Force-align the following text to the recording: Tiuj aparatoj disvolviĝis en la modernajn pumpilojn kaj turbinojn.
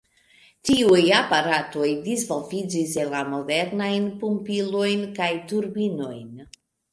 Tiuj 0.67 1.01
aparatoj 1.17 1.89
disvolviĝis 2.07 2.95
en 3.03 3.11
la 3.11 3.21
modernajn 3.35 4.09
pumpilojn 4.25 5.05
kaj 5.21 5.29
turbinojn. 5.53 6.35